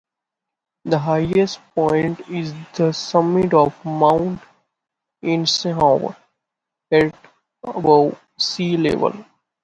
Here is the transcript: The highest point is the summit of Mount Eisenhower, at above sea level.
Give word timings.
The 0.85 0.97
highest 0.97 1.59
point 1.75 2.21
is 2.27 2.55
the 2.73 2.91
summit 2.91 3.53
of 3.53 3.85
Mount 3.85 4.41
Eisenhower, 5.23 6.17
at 6.91 7.13
above 7.63 8.19
sea 8.39 8.77
level. 8.77 9.13